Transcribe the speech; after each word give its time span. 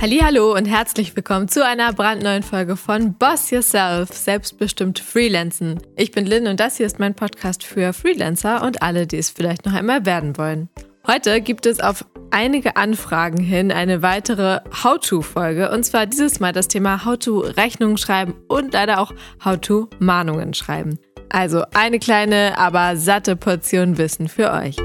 Hallo 0.00 0.54
und 0.54 0.66
herzlich 0.66 1.16
willkommen 1.16 1.48
zu 1.48 1.64
einer 1.64 1.92
brandneuen 1.92 2.44
Folge 2.44 2.76
von 2.76 3.14
Boss 3.14 3.50
Yourself, 3.50 4.10
selbstbestimmt 4.12 5.00
Freelancen. 5.00 5.80
Ich 5.96 6.12
bin 6.12 6.24
Lynn 6.24 6.46
und 6.46 6.60
das 6.60 6.76
hier 6.76 6.86
ist 6.86 7.00
mein 7.00 7.14
Podcast 7.14 7.64
für 7.64 7.92
Freelancer 7.92 8.62
und 8.62 8.80
alle, 8.80 9.08
die 9.08 9.18
es 9.18 9.30
vielleicht 9.30 9.66
noch 9.66 9.74
einmal 9.74 10.06
werden 10.06 10.38
wollen. 10.38 10.68
Heute 11.04 11.40
gibt 11.40 11.66
es 11.66 11.80
auf 11.80 12.04
einige 12.30 12.76
Anfragen 12.76 13.42
hin 13.42 13.72
eine 13.72 14.00
weitere 14.00 14.60
How-To-Folge 14.84 15.72
und 15.72 15.84
zwar 15.84 16.06
dieses 16.06 16.38
Mal 16.38 16.52
das 16.52 16.68
Thema 16.68 17.04
How-To-Rechnungen 17.04 17.98
schreiben 17.98 18.34
und 18.46 18.74
leider 18.74 19.00
auch 19.00 19.12
How-To-Mahnungen 19.44 20.54
schreiben. 20.54 21.00
Also 21.28 21.64
eine 21.74 21.98
kleine, 21.98 22.56
aber 22.56 22.96
satte 22.96 23.34
Portion 23.34 23.98
Wissen 23.98 24.28
für 24.28 24.52
euch. 24.52 24.76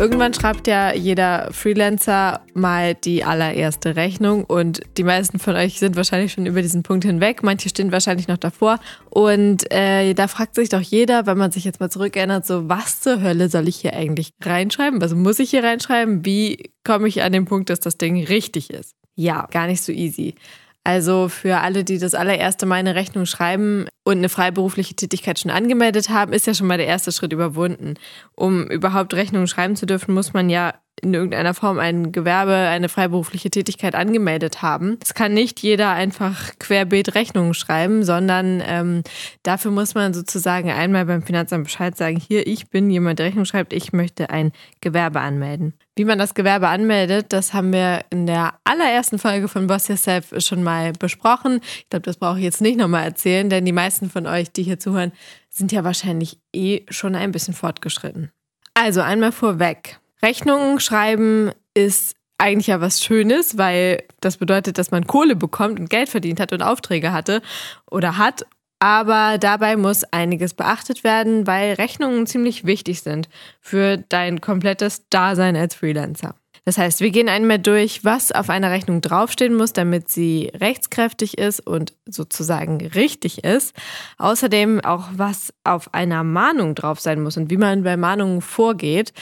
Irgendwann 0.00 0.32
schreibt 0.32 0.66
ja 0.66 0.94
jeder 0.94 1.52
Freelancer 1.52 2.40
mal 2.54 2.94
die 2.94 3.22
allererste 3.22 3.96
Rechnung 3.96 4.44
und 4.44 4.80
die 4.96 5.04
meisten 5.04 5.38
von 5.38 5.54
euch 5.54 5.78
sind 5.78 5.94
wahrscheinlich 5.94 6.32
schon 6.32 6.46
über 6.46 6.62
diesen 6.62 6.82
Punkt 6.82 7.04
hinweg. 7.04 7.42
Manche 7.42 7.68
stehen 7.68 7.92
wahrscheinlich 7.92 8.26
noch 8.26 8.38
davor 8.38 8.80
und 9.10 9.70
äh, 9.70 10.14
da 10.14 10.26
fragt 10.26 10.54
sich 10.54 10.70
doch 10.70 10.80
jeder, 10.80 11.26
wenn 11.26 11.36
man 11.36 11.52
sich 11.52 11.64
jetzt 11.64 11.80
mal 11.80 11.90
zurückerinnert, 11.90 12.46
so 12.46 12.68
was 12.68 13.00
zur 13.00 13.20
Hölle 13.20 13.50
soll 13.50 13.68
ich 13.68 13.76
hier 13.76 13.92
eigentlich 13.92 14.32
reinschreiben? 14.42 15.02
Also 15.02 15.16
muss 15.16 15.38
ich 15.38 15.50
hier 15.50 15.62
reinschreiben? 15.62 16.24
Wie 16.24 16.72
komme 16.82 17.06
ich 17.06 17.22
an 17.22 17.32
den 17.32 17.44
Punkt, 17.44 17.68
dass 17.68 17.80
das 17.80 17.98
Ding 17.98 18.24
richtig 18.24 18.70
ist? 18.70 18.94
Ja, 19.16 19.46
gar 19.50 19.66
nicht 19.66 19.82
so 19.82 19.92
easy. 19.92 20.34
Also 20.82 21.28
für 21.28 21.58
alle, 21.58 21.84
die 21.84 21.98
das 21.98 22.14
allererste 22.14 22.64
Mal 22.64 22.76
eine 22.76 22.94
Rechnung 22.94 23.26
schreiben 23.26 23.86
und 24.04 24.18
eine 24.18 24.28
freiberufliche 24.28 24.94
Tätigkeit 24.94 25.38
schon 25.38 25.50
angemeldet 25.50 26.08
haben, 26.08 26.32
ist 26.32 26.46
ja 26.46 26.54
schon 26.54 26.66
mal 26.66 26.78
der 26.78 26.86
erste 26.86 27.12
Schritt 27.12 27.32
überwunden. 27.32 27.94
Um 28.34 28.66
überhaupt 28.66 29.14
Rechnungen 29.14 29.46
schreiben 29.46 29.76
zu 29.76 29.86
dürfen, 29.86 30.14
muss 30.14 30.32
man 30.32 30.48
ja 30.48 30.74
in 31.02 31.14
irgendeiner 31.14 31.54
Form 31.54 31.78
ein 31.78 32.12
Gewerbe, 32.12 32.54
eine 32.54 32.88
freiberufliche 32.88 33.50
Tätigkeit 33.50 33.94
angemeldet 33.94 34.62
haben. 34.62 34.98
Es 35.02 35.14
kann 35.14 35.32
nicht 35.32 35.60
jeder 35.60 35.90
einfach 35.90 36.58
querbeet 36.58 37.14
Rechnungen 37.14 37.54
schreiben, 37.54 38.04
sondern 38.04 38.62
ähm, 38.66 39.02
dafür 39.42 39.70
muss 39.70 39.94
man 39.94 40.14
sozusagen 40.14 40.70
einmal 40.70 41.06
beim 41.06 41.22
Finanzamt 41.22 41.64
Bescheid 41.64 41.96
sagen, 41.96 42.18
hier, 42.18 42.46
ich 42.46 42.68
bin 42.68 42.90
jemand, 42.90 43.18
der 43.18 43.26
Rechnung 43.26 43.44
schreibt, 43.44 43.72
ich 43.72 43.92
möchte 43.92 44.30
ein 44.30 44.52
Gewerbe 44.80 45.20
anmelden. 45.20 45.74
Wie 45.96 46.04
man 46.04 46.18
das 46.18 46.34
Gewerbe 46.34 46.68
anmeldet, 46.68 47.26
das 47.30 47.52
haben 47.52 47.72
wir 47.72 48.04
in 48.10 48.26
der 48.26 48.54
allerersten 48.64 49.18
Folge 49.18 49.48
von 49.48 49.66
Boss 49.66 49.88
Yourself 49.88 50.32
schon 50.38 50.62
mal 50.62 50.92
besprochen. 50.92 51.60
Ich 51.62 51.90
glaube, 51.90 52.04
das 52.04 52.16
brauche 52.16 52.38
ich 52.38 52.44
jetzt 52.44 52.60
nicht 52.60 52.78
nochmal 52.78 53.04
erzählen, 53.04 53.50
denn 53.50 53.64
die 53.64 53.72
meisten 53.72 53.89
von 54.10 54.26
euch, 54.26 54.52
die 54.52 54.62
hier 54.62 54.78
zuhören, 54.78 55.12
sind 55.48 55.72
ja 55.72 55.84
wahrscheinlich 55.84 56.38
eh 56.52 56.82
schon 56.88 57.14
ein 57.14 57.32
bisschen 57.32 57.54
fortgeschritten. 57.54 58.30
Also 58.74 59.00
einmal 59.00 59.32
vorweg. 59.32 59.98
Rechnungen 60.22 60.80
schreiben 60.80 61.50
ist 61.74 62.14
eigentlich 62.38 62.68
ja 62.68 62.80
was 62.80 63.02
Schönes, 63.02 63.58
weil 63.58 64.02
das 64.20 64.38
bedeutet, 64.38 64.78
dass 64.78 64.90
man 64.90 65.06
Kohle 65.06 65.36
bekommt 65.36 65.78
und 65.78 65.90
Geld 65.90 66.08
verdient 66.08 66.40
hat 66.40 66.52
und 66.52 66.62
Aufträge 66.62 67.12
hatte 67.12 67.42
oder 67.90 68.16
hat. 68.16 68.46
Aber 68.78 69.36
dabei 69.36 69.76
muss 69.76 70.04
einiges 70.04 70.54
beachtet 70.54 71.04
werden, 71.04 71.46
weil 71.46 71.74
Rechnungen 71.74 72.26
ziemlich 72.26 72.64
wichtig 72.64 73.02
sind 73.02 73.28
für 73.60 73.98
dein 73.98 74.40
komplettes 74.40 75.06
Dasein 75.10 75.54
als 75.54 75.74
Freelancer. 75.74 76.39
Das 76.64 76.78
heißt, 76.78 77.00
wir 77.00 77.10
gehen 77.10 77.28
einmal 77.28 77.58
durch, 77.58 78.04
was 78.04 78.32
auf 78.32 78.50
einer 78.50 78.70
Rechnung 78.70 79.00
draufstehen 79.00 79.54
muss, 79.54 79.72
damit 79.72 80.08
sie 80.08 80.50
rechtskräftig 80.54 81.38
ist 81.38 81.66
und 81.66 81.94
sozusagen 82.06 82.86
richtig 82.86 83.44
ist. 83.44 83.74
Außerdem 84.18 84.80
auch, 84.80 85.08
was 85.12 85.52
auf 85.64 85.94
einer 85.94 86.24
Mahnung 86.24 86.74
drauf 86.74 87.00
sein 87.00 87.22
muss 87.22 87.36
und 87.36 87.50
wie 87.50 87.56
man 87.56 87.82
bei 87.82 87.96
Mahnungen 87.96 88.40
vorgeht. 88.40 89.12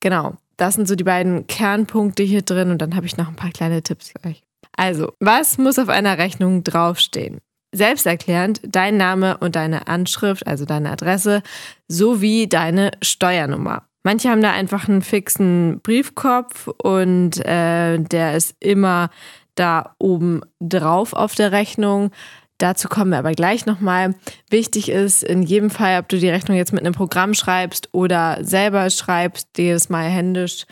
Genau 0.00 0.36
das 0.56 0.74
sind 0.74 0.88
so 0.88 0.94
die 0.94 1.04
beiden 1.04 1.46
Kernpunkte 1.46 2.22
hier 2.22 2.42
drin 2.42 2.70
und 2.70 2.78
dann 2.78 2.94
habe 2.96 3.06
ich 3.06 3.16
noch 3.16 3.28
ein 3.28 3.36
paar 3.36 3.50
kleine 3.50 3.82
Tipps 3.82 4.12
euch. 4.26 4.42
Also, 4.76 5.12
was 5.20 5.58
muss 5.58 5.78
auf 5.78 5.88
einer 5.88 6.18
Rechnung 6.18 6.64
draufstehen? 6.64 7.38
Selbsterklärend 7.72 8.60
dein 8.64 8.96
Name 8.96 9.38
und 9.38 9.56
deine 9.56 9.88
Anschrift, 9.88 10.46
also 10.46 10.64
deine 10.64 10.90
Adresse, 10.90 11.42
sowie 11.88 12.48
deine 12.48 12.92
Steuernummer. 13.02 13.84
Manche 14.04 14.28
haben 14.28 14.42
da 14.42 14.52
einfach 14.52 14.86
einen 14.86 15.00
fixen 15.02 15.80
Briefkopf 15.80 16.68
und 16.82 17.44
äh, 17.44 17.98
der 17.98 18.36
ist 18.36 18.54
immer 18.60 19.08
da 19.54 19.96
oben 19.98 20.42
drauf 20.60 21.14
auf 21.14 21.34
der 21.34 21.52
Rechnung. 21.52 22.10
Dazu 22.58 22.88
kommen 22.88 23.10
wir 23.10 23.18
aber 23.18 23.32
gleich 23.32 23.64
nochmal. 23.64 24.14
Wichtig 24.50 24.90
ist 24.90 25.24
in 25.24 25.42
jedem 25.42 25.70
Fall, 25.70 25.98
ob 25.98 26.08
du 26.08 26.18
die 26.18 26.28
Rechnung 26.28 26.56
jetzt 26.56 26.72
mit 26.72 26.82
einem 26.82 26.94
Programm 26.94 27.32
schreibst 27.32 27.88
oder 27.92 28.38
selber 28.42 28.90
schreibst, 28.90 29.48
jedes 29.56 29.88
Mal 29.88 30.04
händisch, 30.04 30.66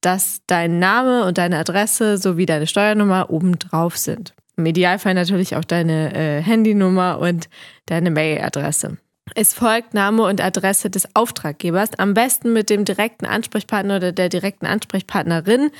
dass 0.00 0.40
dein 0.48 0.80
Name 0.80 1.24
und 1.24 1.38
deine 1.38 1.58
Adresse 1.58 2.18
sowie 2.18 2.46
deine 2.46 2.66
Steuernummer 2.66 3.30
oben 3.30 3.60
drauf 3.60 3.96
sind. 3.96 4.34
Im 4.56 4.66
Idealfall 4.66 5.14
natürlich 5.14 5.54
auch 5.54 5.64
deine 5.64 6.14
äh, 6.14 6.42
Handynummer 6.42 7.20
und 7.20 7.48
deine 7.86 8.10
Mailadresse. 8.10 8.98
Es 9.34 9.54
folgt 9.54 9.94
Name 9.94 10.24
und 10.24 10.40
Adresse 10.42 10.90
des 10.90 11.14
Auftraggebers, 11.14 11.90
am 11.98 12.12
besten 12.12 12.52
mit 12.52 12.68
dem 12.68 12.84
direkten 12.84 13.24
Ansprechpartner 13.24 13.96
oder 13.96 14.12
der 14.12 14.28
direkten 14.28 14.66
Ansprechpartnerin, 14.66 15.70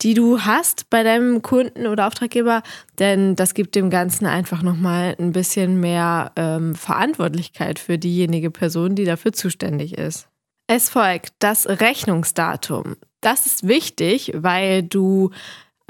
die 0.00 0.14
du 0.14 0.40
hast 0.40 0.88
bei 0.90 1.02
deinem 1.02 1.42
Kunden 1.42 1.86
oder 1.86 2.06
Auftraggeber, 2.06 2.62
denn 2.98 3.36
das 3.36 3.54
gibt 3.54 3.74
dem 3.74 3.90
Ganzen 3.90 4.26
einfach 4.26 4.62
nochmal 4.62 5.16
ein 5.18 5.32
bisschen 5.32 5.80
mehr 5.80 6.32
ähm, 6.36 6.74
Verantwortlichkeit 6.74 7.78
für 7.78 7.98
diejenige 7.98 8.50
Person, 8.50 8.94
die 8.94 9.04
dafür 9.04 9.32
zuständig 9.32 9.98
ist. 9.98 10.28
Es 10.66 10.88
folgt 10.88 11.34
das 11.40 11.66
Rechnungsdatum. 11.66 12.96
Das 13.20 13.44
ist 13.44 13.68
wichtig, 13.68 14.32
weil 14.34 14.82
du 14.82 15.30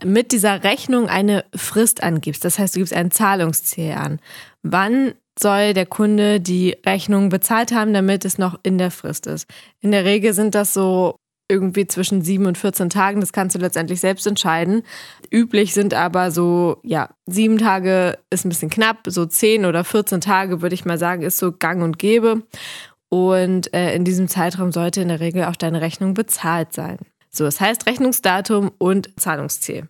mit 0.02 0.32
dieser 0.32 0.64
Rechnung 0.64 1.08
eine 1.08 1.44
Frist 1.54 2.02
angibst. 2.02 2.44
Das 2.44 2.58
heißt, 2.58 2.74
du 2.74 2.80
gibst 2.80 2.94
ein 2.94 3.12
Zahlungsziel 3.12 3.92
an. 3.92 4.20
Wann 4.62 5.14
soll 5.38 5.74
der 5.74 5.86
Kunde 5.86 6.40
die 6.40 6.76
Rechnung 6.86 7.28
bezahlt 7.28 7.72
haben, 7.72 7.92
damit 7.92 8.24
es 8.24 8.38
noch 8.38 8.58
in 8.62 8.78
der 8.78 8.90
Frist 8.90 9.26
ist. 9.26 9.48
In 9.80 9.90
der 9.90 10.04
Regel 10.04 10.32
sind 10.32 10.54
das 10.54 10.72
so 10.72 11.16
irgendwie 11.48 11.86
zwischen 11.86 12.22
sieben 12.22 12.46
und 12.46 12.56
14 12.56 12.88
Tagen. 12.90 13.20
Das 13.20 13.32
kannst 13.32 13.54
du 13.54 13.60
letztendlich 13.60 14.00
selbst 14.00 14.26
entscheiden. 14.26 14.82
Üblich 15.30 15.74
sind 15.74 15.92
aber 15.92 16.30
so, 16.30 16.78
ja, 16.82 17.10
sieben 17.26 17.58
Tage 17.58 18.18
ist 18.30 18.44
ein 18.44 18.48
bisschen 18.48 18.70
knapp. 18.70 19.00
So 19.06 19.26
zehn 19.26 19.64
oder 19.64 19.84
14 19.84 20.20
Tage 20.20 20.62
würde 20.62 20.74
ich 20.74 20.84
mal 20.84 20.98
sagen, 20.98 21.22
ist 21.22 21.38
so 21.38 21.52
gang 21.52 21.82
und 21.82 21.98
gäbe. 21.98 22.42
Und 23.10 23.72
äh, 23.74 23.94
in 23.94 24.04
diesem 24.04 24.28
Zeitraum 24.28 24.72
sollte 24.72 25.02
in 25.02 25.08
der 25.08 25.20
Regel 25.20 25.44
auch 25.44 25.56
deine 25.56 25.80
Rechnung 25.80 26.14
bezahlt 26.14 26.72
sein. 26.72 26.98
So, 27.30 27.44
es 27.44 27.56
das 27.56 27.60
heißt 27.60 27.86
Rechnungsdatum 27.86 28.72
und 28.78 29.10
Zahlungsziel. 29.20 29.88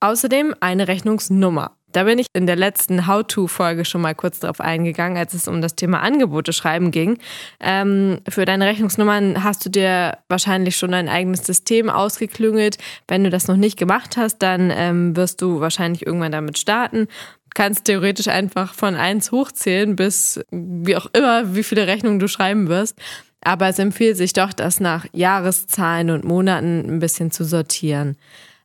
Außerdem 0.00 0.54
eine 0.60 0.86
Rechnungsnummer. 0.86 1.77
Da 1.92 2.04
bin 2.04 2.18
ich 2.18 2.26
in 2.34 2.46
der 2.46 2.56
letzten 2.56 3.06
How-To-Folge 3.06 3.84
schon 3.84 4.02
mal 4.02 4.14
kurz 4.14 4.40
drauf 4.40 4.60
eingegangen, 4.60 5.16
als 5.16 5.32
es 5.32 5.48
um 5.48 5.62
das 5.62 5.74
Thema 5.74 6.00
Angebote 6.00 6.52
schreiben 6.52 6.90
ging. 6.90 7.18
Ähm, 7.60 8.20
für 8.28 8.44
deine 8.44 8.66
Rechnungsnummern 8.66 9.42
hast 9.42 9.64
du 9.64 9.70
dir 9.70 10.18
wahrscheinlich 10.28 10.76
schon 10.76 10.92
ein 10.92 11.08
eigenes 11.08 11.46
System 11.46 11.88
ausgeklüngelt. 11.88 12.76
Wenn 13.06 13.24
du 13.24 13.30
das 13.30 13.48
noch 13.48 13.56
nicht 13.56 13.78
gemacht 13.78 14.16
hast, 14.18 14.38
dann 14.38 14.70
ähm, 14.70 15.16
wirst 15.16 15.40
du 15.40 15.60
wahrscheinlich 15.60 16.06
irgendwann 16.06 16.32
damit 16.32 16.58
starten. 16.58 17.06
Du 17.06 17.62
kannst 17.62 17.86
theoretisch 17.86 18.28
einfach 18.28 18.74
von 18.74 18.94
eins 18.94 19.32
hochzählen 19.32 19.96
bis 19.96 20.40
wie 20.50 20.96
auch 20.96 21.06
immer, 21.14 21.54
wie 21.54 21.62
viele 21.62 21.86
Rechnungen 21.86 22.18
du 22.18 22.28
schreiben 22.28 22.68
wirst. 22.68 22.98
Aber 23.40 23.68
es 23.68 23.78
empfiehlt 23.78 24.16
sich 24.16 24.32
doch, 24.34 24.52
das 24.52 24.80
nach 24.80 25.06
Jahreszahlen 25.12 26.10
und 26.10 26.24
Monaten 26.24 26.84
ein 26.86 26.98
bisschen 26.98 27.30
zu 27.30 27.44
sortieren. 27.44 28.16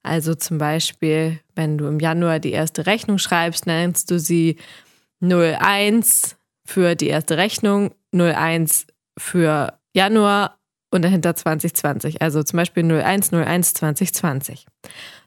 Also 0.03 0.35
zum 0.35 0.57
Beispiel, 0.57 1.39
wenn 1.55 1.77
du 1.77 1.87
im 1.87 1.99
Januar 1.99 2.39
die 2.39 2.51
erste 2.51 2.85
Rechnung 2.85 3.17
schreibst, 3.17 3.65
nennst 3.65 4.11
du 4.11 4.19
sie 4.19 4.57
01 5.21 6.35
für 6.65 6.95
die 6.95 7.07
erste 7.07 7.37
Rechnung, 7.37 7.95
01 8.13 8.85
für 9.17 9.79
Januar 9.93 10.59
und 10.93 11.03
dahinter 11.03 11.35
2020. 11.35 12.21
Also 12.21 12.43
zum 12.43 12.57
Beispiel 12.57 12.83
0101 12.83 13.73
2020. 13.73 14.65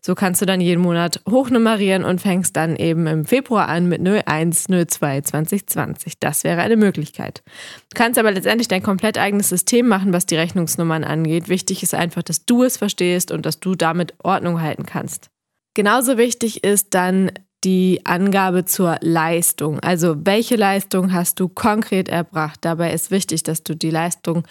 So 0.00 0.14
kannst 0.14 0.40
du 0.40 0.46
dann 0.46 0.60
jeden 0.60 0.82
Monat 0.82 1.20
hochnummerieren 1.28 2.04
und 2.04 2.20
fängst 2.20 2.56
dann 2.56 2.76
eben 2.76 3.06
im 3.06 3.24
Februar 3.24 3.68
an 3.68 3.88
mit 3.88 4.00
0102 4.00 5.22
2020. 5.22 6.20
Das 6.20 6.44
wäre 6.44 6.60
eine 6.60 6.76
Möglichkeit. 6.76 7.42
Du 7.90 7.94
kannst 7.96 8.18
aber 8.18 8.30
letztendlich 8.30 8.68
dein 8.68 8.82
komplett 8.82 9.18
eigenes 9.18 9.48
System 9.48 9.88
machen, 9.88 10.12
was 10.12 10.26
die 10.26 10.36
Rechnungsnummern 10.36 11.04
angeht. 11.04 11.48
Wichtig 11.48 11.82
ist 11.82 11.94
einfach, 11.94 12.22
dass 12.22 12.46
du 12.46 12.62
es 12.62 12.76
verstehst 12.76 13.32
und 13.32 13.44
dass 13.44 13.60
du 13.60 13.74
damit 13.74 14.14
Ordnung 14.22 14.60
halten 14.60 14.86
kannst. 14.86 15.30
Genauso 15.74 16.16
wichtig 16.16 16.64
ist 16.64 16.94
dann 16.94 17.32
die 17.64 18.00
Angabe 18.04 18.64
zur 18.64 18.96
Leistung. 19.00 19.80
Also 19.80 20.16
welche 20.18 20.56
Leistung 20.56 21.12
hast 21.12 21.40
du 21.40 21.48
konkret 21.48 22.08
erbracht? 22.08 22.60
Dabei 22.62 22.92
ist 22.92 23.10
wichtig, 23.10 23.42
dass 23.42 23.62
du 23.62 23.74
die 23.74 23.90
Leistung 23.90 24.46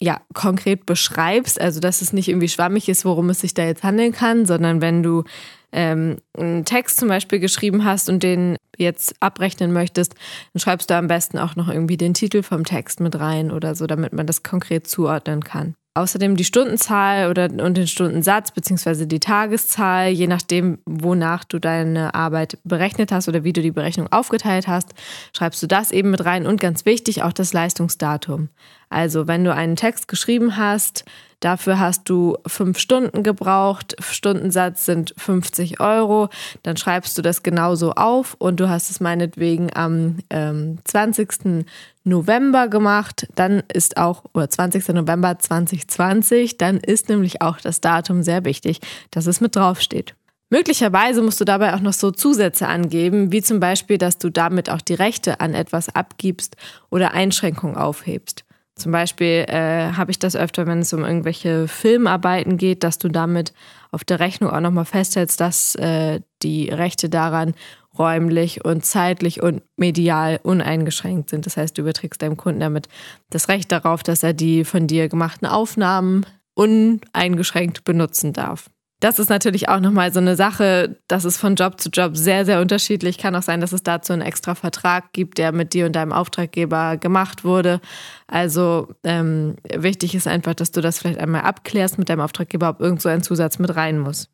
ja 0.00 0.20
konkret 0.34 0.86
beschreibst, 0.86 1.60
also 1.60 1.80
dass 1.80 2.02
es 2.02 2.12
nicht 2.12 2.28
irgendwie 2.28 2.48
schwammig 2.48 2.88
ist, 2.88 3.04
worum 3.04 3.30
es 3.30 3.40
sich 3.40 3.54
da 3.54 3.64
jetzt 3.64 3.82
handeln 3.82 4.12
kann, 4.12 4.46
sondern 4.46 4.80
wenn 4.80 5.02
du 5.02 5.24
ähm, 5.72 6.18
einen 6.36 6.64
Text 6.64 6.98
zum 6.98 7.08
Beispiel 7.08 7.40
geschrieben 7.40 7.84
hast 7.84 8.08
und 8.08 8.22
den 8.22 8.56
jetzt 8.76 9.14
abrechnen 9.20 9.72
möchtest, 9.72 10.14
dann 10.52 10.60
schreibst 10.60 10.88
du 10.90 10.94
am 10.94 11.08
besten 11.08 11.38
auch 11.38 11.56
noch 11.56 11.68
irgendwie 11.68 11.96
den 11.96 12.14
Titel 12.14 12.42
vom 12.42 12.64
Text 12.64 13.00
mit 13.00 13.18
rein 13.18 13.50
oder 13.50 13.74
so, 13.74 13.86
damit 13.86 14.12
man 14.12 14.26
das 14.26 14.42
konkret 14.42 14.86
zuordnen 14.86 15.42
kann. 15.42 15.74
Außerdem 15.98 16.36
die 16.36 16.44
Stundenzahl 16.44 17.28
oder 17.28 17.46
und 17.46 17.76
den 17.76 17.88
Stundensatz 17.88 18.52
beziehungsweise 18.52 19.08
die 19.08 19.18
Tageszahl, 19.18 20.10
je 20.10 20.28
nachdem, 20.28 20.78
wonach 20.86 21.42
du 21.42 21.58
deine 21.58 22.14
Arbeit 22.14 22.56
berechnet 22.62 23.10
hast 23.10 23.28
oder 23.28 23.42
wie 23.42 23.52
du 23.52 23.62
die 23.62 23.72
Berechnung 23.72 24.06
aufgeteilt 24.12 24.68
hast, 24.68 24.90
schreibst 25.36 25.60
du 25.60 25.66
das 25.66 25.90
eben 25.90 26.12
mit 26.12 26.24
rein 26.24 26.46
und 26.46 26.60
ganz 26.60 26.84
wichtig 26.84 27.24
auch 27.24 27.32
das 27.32 27.52
Leistungsdatum. 27.52 28.48
Also 28.90 29.26
wenn 29.26 29.42
du 29.42 29.52
einen 29.52 29.74
Text 29.74 30.06
geschrieben 30.06 30.56
hast, 30.56 31.04
Dafür 31.40 31.78
hast 31.78 32.08
du 32.08 32.36
fünf 32.46 32.78
Stunden 32.78 33.22
gebraucht. 33.22 33.94
Stundensatz 34.00 34.84
sind 34.84 35.14
50 35.16 35.78
Euro. 35.78 36.30
Dann 36.64 36.76
schreibst 36.76 37.16
du 37.16 37.22
das 37.22 37.44
genauso 37.44 37.92
auf 37.92 38.34
und 38.38 38.58
du 38.58 38.68
hast 38.68 38.90
es 38.90 38.98
meinetwegen 38.98 39.70
am 39.74 40.18
ähm, 40.30 40.78
20. 40.84 41.64
November 42.02 42.66
gemacht. 42.68 43.28
Dann 43.36 43.62
ist 43.72 43.98
auch, 43.98 44.24
oder 44.34 44.50
20. 44.50 44.88
November 44.88 45.38
2020, 45.38 46.58
dann 46.58 46.78
ist 46.78 47.08
nämlich 47.08 47.40
auch 47.40 47.58
das 47.58 47.80
Datum 47.80 48.22
sehr 48.22 48.44
wichtig, 48.44 48.80
dass 49.12 49.26
es 49.26 49.40
mit 49.40 49.54
draufsteht. 49.54 50.14
Möglicherweise 50.50 51.20
musst 51.22 51.40
du 51.40 51.44
dabei 51.44 51.74
auch 51.74 51.80
noch 51.80 51.92
so 51.92 52.10
Zusätze 52.10 52.66
angeben, 52.66 53.32
wie 53.32 53.42
zum 53.42 53.60
Beispiel, 53.60 53.98
dass 53.98 54.16
du 54.16 54.30
damit 54.30 54.70
auch 54.70 54.80
die 54.80 54.94
Rechte 54.94 55.40
an 55.40 55.54
etwas 55.54 55.94
abgibst 55.94 56.56
oder 56.90 57.12
Einschränkungen 57.12 57.76
aufhebst. 57.76 58.44
Zum 58.78 58.92
Beispiel 58.92 59.44
äh, 59.48 59.92
habe 59.92 60.12
ich 60.12 60.18
das 60.18 60.36
öfter, 60.36 60.66
wenn 60.66 60.78
es 60.78 60.92
um 60.92 61.04
irgendwelche 61.04 61.66
Filmarbeiten 61.66 62.56
geht, 62.56 62.84
dass 62.84 62.98
du 62.98 63.08
damit 63.08 63.52
auf 63.90 64.04
der 64.04 64.20
Rechnung 64.20 64.50
auch 64.50 64.60
nochmal 64.60 64.84
festhältst, 64.84 65.40
dass 65.40 65.74
äh, 65.74 66.20
die 66.42 66.68
Rechte 66.68 67.08
daran 67.08 67.54
räumlich 67.98 68.64
und 68.64 68.84
zeitlich 68.84 69.42
und 69.42 69.62
medial 69.76 70.38
uneingeschränkt 70.42 71.30
sind. 71.30 71.46
Das 71.46 71.56
heißt, 71.56 71.76
du 71.76 71.82
überträgst 71.82 72.22
deinem 72.22 72.36
Kunden 72.36 72.60
damit 72.60 72.88
das 73.30 73.48
Recht 73.48 73.72
darauf, 73.72 74.04
dass 74.04 74.22
er 74.22 74.32
die 74.32 74.64
von 74.64 74.86
dir 74.86 75.08
gemachten 75.08 75.48
Aufnahmen 75.48 76.24
uneingeschränkt 76.54 77.84
benutzen 77.84 78.32
darf. 78.32 78.70
Das 79.00 79.20
ist 79.20 79.30
natürlich 79.30 79.68
auch 79.68 79.78
nochmal 79.78 80.12
so 80.12 80.18
eine 80.18 80.34
Sache, 80.34 80.98
das 81.06 81.24
ist 81.24 81.36
von 81.36 81.54
Job 81.54 81.80
zu 81.80 81.88
Job 81.88 82.16
sehr, 82.16 82.44
sehr 82.44 82.60
unterschiedlich. 82.60 83.16
Kann 83.16 83.36
auch 83.36 83.42
sein, 83.42 83.60
dass 83.60 83.72
es 83.72 83.84
dazu 83.84 84.12
einen 84.12 84.22
extra 84.22 84.56
Vertrag 84.56 85.12
gibt, 85.12 85.38
der 85.38 85.52
mit 85.52 85.72
dir 85.72 85.86
und 85.86 85.94
deinem 85.94 86.12
Auftraggeber 86.12 86.96
gemacht 86.96 87.44
wurde. 87.44 87.80
Also 88.26 88.88
ähm, 89.04 89.54
wichtig 89.72 90.16
ist 90.16 90.26
einfach, 90.26 90.54
dass 90.54 90.72
du 90.72 90.80
das 90.80 90.98
vielleicht 90.98 91.20
einmal 91.20 91.42
abklärst 91.42 91.96
mit 91.96 92.08
deinem 92.08 92.22
Auftraggeber, 92.22 92.70
ob 92.70 92.80
irgend 92.80 93.00
so 93.00 93.08
ein 93.08 93.22
Zusatz 93.22 93.60
mit 93.60 93.76
rein 93.76 94.00
muss. 94.00 94.30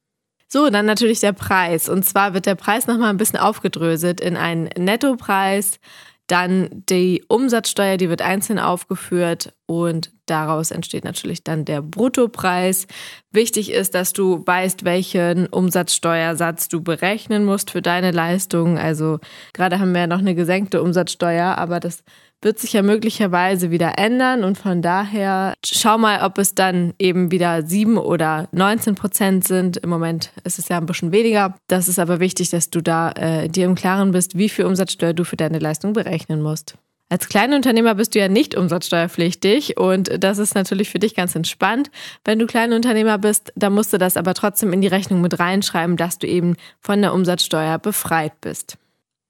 So, 0.49 0.71
dann 0.71 0.87
natürlich 0.87 1.21
der 1.21 1.33
Preis. 1.33 1.91
Und 1.91 2.05
zwar 2.05 2.33
wird 2.33 2.47
der 2.47 2.55
Preis 2.55 2.87
nochmal 2.87 3.11
ein 3.11 3.19
bisschen 3.19 3.39
aufgedröselt 3.39 4.21
in 4.23 4.37
einen 4.37 4.71
Nettopreis, 4.79 5.79
dann 6.27 6.85
die 6.89 7.23
Umsatzsteuer, 7.29 7.99
die 7.99 8.09
wird 8.09 8.23
einzeln 8.23 8.59
aufgeführt 8.59 9.53
und 9.67 10.11
daraus 10.27 10.71
entsteht 10.71 11.05
natürlich 11.05 11.45
dann 11.45 11.67
der 11.67 11.83
Bruttopreis. 11.83 12.87
Wichtig 13.31 13.71
ist, 13.71 13.95
dass 13.95 14.15
du 14.15 14.43
weißt, 14.47 14.85
welchen 14.85 15.47
Umsatzsteuersatz 15.47 16.69
du 16.69 16.83
berechnen 16.83 17.45
musst 17.45 17.71
für 17.71 17.83
deine 17.83 18.11
Leistung. 18.11 18.79
Also 18.79 19.19
gerade 19.53 19.81
haben 19.81 19.93
wir 19.93 20.03
ja 20.03 20.07
noch 20.07 20.19
eine 20.19 20.35
gesenkte 20.35 20.83
Umsatzsteuer, 20.83 21.59
aber 21.59 21.79
das 21.79 22.03
wird 22.45 22.59
sich 22.59 22.75
ja 22.75 22.83
möglicherweise 22.83 23.71
wieder 23.71 23.99
ändern 23.99 24.45
und 24.45 24.59
von 24.59 24.83
daher 24.83 25.55
schau 25.65 25.99
mal, 25.99 26.23
ob 26.25 26.39
es 26.39 26.55
dann 26.55 26.95
eben 26.99 27.31
wieder 27.31 27.63
7 27.63 27.97
oder 27.97 28.49
19 28.53 28.95
Prozent 28.95 29.47
sind. 29.47 29.79
Im 29.79 29.91
Moment 29.91 30.31
ist 30.45 30.59
es 30.59 30.69
ja 30.69 30.79
ein 30.79 30.87
bisschen 30.87 31.13
weniger. 31.13 31.57
Das 31.69 31.89
ist 31.89 31.99
aber 31.99 32.21
wichtig, 32.21 32.51
dass 32.51 32.71
du 32.71 32.83
da 32.83 33.11
äh, 33.13 33.49
dir 33.49 33.65
im 33.65 33.75
Klaren 33.75 34.13
bist, 34.13 34.37
wie 34.37 34.49
viel 34.49 34.67
Umsatzsteuer 34.67 35.15
du 35.15 35.25
für 35.25 35.37
deine 35.37 35.59
Leistung 35.59 35.93
berechnen 35.93 36.43
musst. 36.43 36.77
Als 37.11 37.29
Kleinunternehmer 37.29 37.95
bist 37.95 38.15
du 38.15 38.19
ja 38.19 38.29
nicht 38.29 38.57
umsatzsteuerpflichtig 38.57 39.77
und 39.77 40.11
das 40.23 40.39
ist 40.39 40.55
natürlich 40.55 40.91
für 40.91 40.99
dich 40.99 41.15
ganz 41.15 41.35
entspannt. 41.37 41.91
Wenn 42.25 42.39
du 42.39 42.47
Kleinunternehmer 42.47 43.19
bist, 43.19 43.53
dann 43.57 43.75
musst 43.75 43.93
du 43.93 43.99
das 43.99 44.17
aber 44.17 44.35
trotzdem 44.35 44.73
in 44.73 44.81
die 44.81 44.89
Rechnung 44.89 45.21
mit 45.21 45.39
reinschreiben, 45.39 45.97
dass 45.97 46.19
du 46.19 46.27
eben 46.27 46.57
von 46.81 47.01
der 47.03 47.13
Umsatzsteuer 47.13 47.79
befreit 47.79 48.41
bist. 48.41 48.79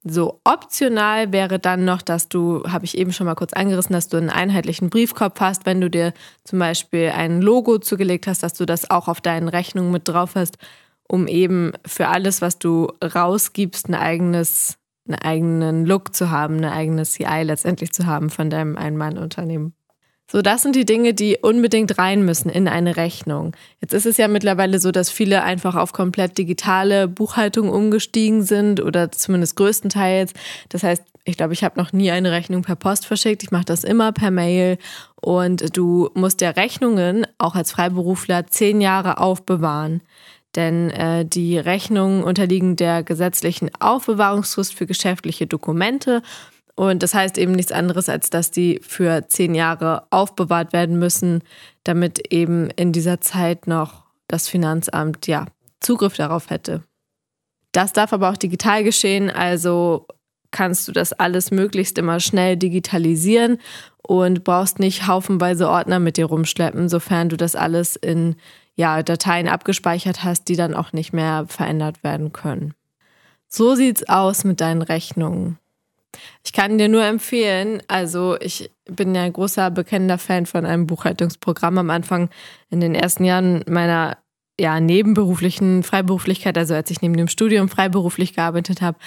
So, 0.07 0.39
optional 0.43 1.31
wäre 1.31 1.57
dann 1.57 1.83
noch, 1.83 2.03
dass 2.03 2.29
du, 2.29 2.63
habe 2.67 2.85
ich 2.85 2.95
eben 2.95 3.11
schon 3.11 3.25
mal 3.25 3.33
kurz 3.33 3.53
angerissen, 3.53 3.93
dass 3.93 4.07
du 4.07 4.17
einen 4.17 4.29
einheitlichen 4.29 4.91
Briefkopf 4.91 5.39
hast, 5.39 5.65
wenn 5.65 5.81
du 5.81 5.89
dir 5.89 6.13
zum 6.43 6.59
Beispiel 6.59 7.09
ein 7.09 7.41
Logo 7.41 7.79
zugelegt 7.79 8.27
hast, 8.27 8.43
dass 8.43 8.53
du 8.53 8.67
das 8.67 8.91
auch 8.91 9.07
auf 9.07 9.19
deinen 9.19 9.47
Rechnungen 9.47 9.91
mit 9.91 10.07
drauf 10.07 10.35
hast, 10.35 10.59
um 11.07 11.27
eben 11.27 11.71
für 11.87 12.09
alles, 12.09 12.43
was 12.43 12.59
du 12.59 12.91
rausgibst, 13.03 13.89
ein 13.89 13.95
eigenes, 13.95 14.77
einen 15.07 15.17
eigenen 15.17 15.85
Look 15.87 16.15
zu 16.15 16.29
haben, 16.29 16.57
eine 16.57 16.71
eigene 16.71 17.01
CI 17.03 17.41
letztendlich 17.41 17.91
zu 17.91 18.05
haben 18.05 18.29
von 18.29 18.51
deinem 18.51 18.77
Ein-Mann-Unternehmen. 18.77 19.73
So, 20.31 20.41
das 20.41 20.63
sind 20.63 20.75
die 20.75 20.85
Dinge, 20.85 21.13
die 21.13 21.37
unbedingt 21.41 21.99
rein 21.99 22.25
müssen 22.25 22.49
in 22.49 22.67
eine 22.67 22.97
Rechnung. 22.97 23.55
Jetzt 23.79 23.93
ist 23.93 24.07
es 24.07 24.17
ja 24.17 24.27
mittlerweile 24.27 24.79
so, 24.79 24.91
dass 24.91 25.11
viele 25.11 25.43
einfach 25.43 25.75
auf 25.75 25.93
komplett 25.93 26.37
digitale 26.37 27.07
Buchhaltung 27.07 27.69
umgestiegen 27.69 28.41
sind 28.41 28.81
oder 28.81 29.11
zumindest 29.11 29.55
größtenteils. 29.55 30.33
Das 30.69 30.81
heißt, 30.81 31.03
ich 31.25 31.37
glaube, 31.37 31.53
ich 31.53 31.63
habe 31.63 31.79
noch 31.79 31.93
nie 31.93 32.11
eine 32.11 32.31
Rechnung 32.31 32.63
per 32.63 32.75
Post 32.75 33.05
verschickt. 33.05 33.43
Ich 33.43 33.51
mache 33.51 33.65
das 33.65 33.83
immer 33.83 34.11
per 34.11 34.31
Mail. 34.31 34.77
Und 35.21 35.75
du 35.77 36.09
musst 36.13 36.41
ja 36.41 36.51
Rechnungen 36.51 37.27
auch 37.37 37.55
als 37.55 37.71
Freiberufler 37.71 38.47
zehn 38.47 38.81
Jahre 38.81 39.19
aufbewahren. 39.19 40.01
Denn 40.55 40.89
äh, 40.91 41.25
die 41.25 41.57
Rechnungen 41.57 42.23
unterliegen 42.23 42.75
der 42.75 43.03
gesetzlichen 43.03 43.69
Aufbewahrungsfrist 43.79 44.73
für 44.73 44.85
geschäftliche 44.85 45.47
Dokumente. 45.47 46.21
Und 46.75 47.03
das 47.03 47.13
heißt 47.13 47.37
eben 47.37 47.53
nichts 47.53 47.71
anderes, 47.71 48.09
als 48.09 48.29
dass 48.29 48.51
die 48.51 48.79
für 48.83 49.27
zehn 49.27 49.55
Jahre 49.55 50.07
aufbewahrt 50.09 50.73
werden 50.73 50.99
müssen, 50.99 51.41
damit 51.83 52.33
eben 52.33 52.69
in 52.71 52.91
dieser 52.91 53.21
Zeit 53.21 53.65
noch 53.65 54.03
das 54.27 54.49
Finanzamt 54.49 55.27
ja 55.27 55.45
Zugriff 55.79 56.15
darauf 56.15 56.49
hätte. 56.49 56.83
Das 57.71 57.93
darf 57.93 58.11
aber 58.11 58.29
auch 58.29 58.37
digital 58.37 58.83
geschehen, 58.83 59.29
also 59.29 60.07
kannst 60.51 60.87
du 60.87 60.91
das 60.91 61.13
alles 61.13 61.51
möglichst 61.51 61.97
immer 61.97 62.19
schnell 62.19 62.55
digitalisieren 62.57 63.57
und 64.01 64.43
brauchst 64.43 64.79
nicht 64.79 65.07
haufenweise 65.07 65.69
Ordner 65.69 65.99
mit 65.99 66.17
dir 66.17 66.25
rumschleppen, 66.25 66.89
sofern 66.89 67.29
du 67.29 67.37
das 67.37 67.55
alles 67.55 67.95
in 67.95 68.35
ja, 68.75 69.03
Dateien 69.03 69.47
abgespeichert 69.47 70.23
hast, 70.23 70.47
die 70.47 70.55
dann 70.55 70.73
auch 70.73 70.93
nicht 70.93 71.13
mehr 71.13 71.45
verändert 71.47 72.03
werden 72.03 72.33
können. 72.33 72.73
So 73.47 73.75
sieht's 73.75 74.07
aus 74.07 74.43
mit 74.43 74.61
deinen 74.61 74.81
Rechnungen. 74.81 75.57
Ich 76.43 76.53
kann 76.53 76.77
dir 76.77 76.89
nur 76.89 77.03
empfehlen, 77.03 77.81
also 77.87 78.37
ich 78.39 78.71
bin 78.85 79.15
ja 79.15 79.23
ein 79.23 79.33
großer 79.33 79.71
bekennender 79.71 80.17
Fan 80.17 80.45
von 80.45 80.65
einem 80.65 80.87
Buchhaltungsprogramm 80.87 81.77
am 81.77 81.89
Anfang 81.89 82.29
in 82.69 82.79
den 82.79 82.95
ersten 82.95 83.23
Jahren 83.23 83.63
meiner 83.67 84.17
ja, 84.59 84.79
nebenberuflichen 84.79 85.83
Freiberuflichkeit, 85.83 86.57
also 86.57 86.73
als 86.75 86.89
ich 86.89 87.01
neben 87.01 87.17
dem 87.17 87.27
Studium 87.27 87.67
freiberuflich 87.67 88.33
gearbeitet 88.33 88.81
habe, 88.81 88.97